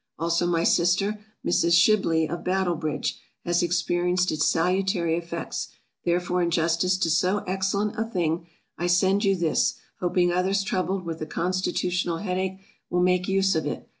[0.17, 1.73] Also my sister, Mrs.
[1.79, 5.67] Shibley, of Battle bridge, has experienced its salutary effects;
[6.05, 8.47] therefore in justice to so excellent a thing,
[8.79, 12.59] I send you this, hoping others troubled with a constitutional head ache,
[12.89, 13.87] will make use of it.